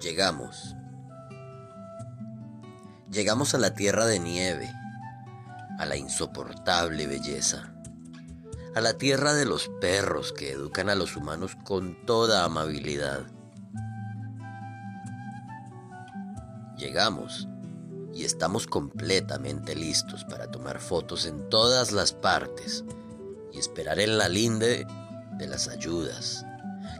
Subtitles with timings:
[0.00, 0.76] Llegamos.
[3.10, 4.72] Llegamos a la tierra de nieve,
[5.76, 7.74] a la insoportable belleza,
[8.76, 13.26] a la tierra de los perros que educan a los humanos con toda amabilidad.
[16.76, 17.48] Llegamos
[18.14, 22.84] y estamos completamente listos para tomar fotos en todas las partes
[23.52, 24.86] y esperar en la linde
[25.38, 26.44] de las ayudas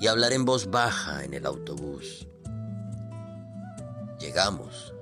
[0.00, 2.28] y hablar en voz baja en el autobús.
[4.24, 4.94] Llegamos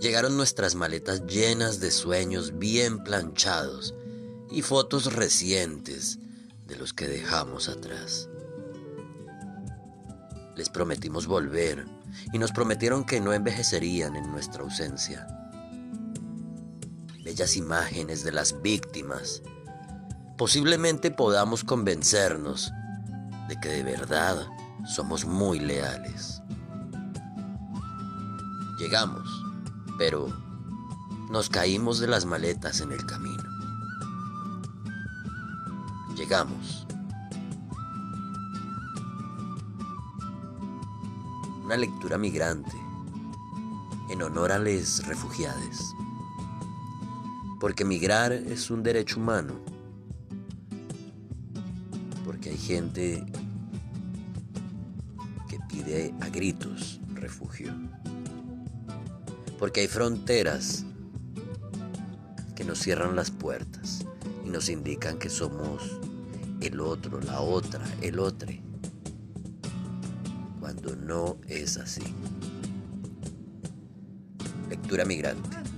[0.00, 3.94] Llegaron nuestras maletas llenas de sueños bien planchados
[4.50, 6.18] y fotos recientes
[6.66, 8.30] de los que dejamos atrás.
[10.56, 11.84] Les prometimos volver
[12.32, 15.26] y nos prometieron que no envejecerían en nuestra ausencia.
[17.22, 19.42] Bellas imágenes de las víctimas.
[20.38, 22.72] Posiblemente podamos convencernos
[23.50, 24.46] de que de verdad
[24.86, 26.40] somos muy leales.
[28.80, 29.40] Llegamos
[30.00, 30.28] pero
[31.28, 33.44] nos caímos de las maletas en el camino.
[36.16, 36.86] Llegamos.
[41.62, 42.74] Una lectura migrante
[44.08, 45.94] en honor a los refugiados.
[47.60, 49.52] Porque migrar es un derecho humano.
[52.24, 53.26] Porque hay gente
[55.46, 57.74] que pide a gritos refugio
[59.60, 60.86] porque hay fronteras
[62.56, 64.06] que nos cierran las puertas
[64.44, 66.00] y nos indican que somos
[66.62, 68.48] el otro, la otra, el otro,
[70.60, 72.02] cuando no es así.
[74.70, 75.69] Lectura migrante.